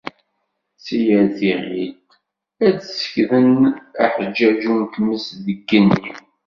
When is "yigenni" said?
5.59-6.13